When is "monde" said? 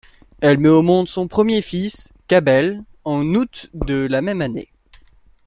0.81-1.07